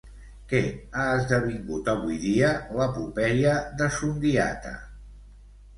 [0.53, 0.61] Què
[0.95, 4.75] ha esdevingut avui dia l'Epopeia de Sundiata?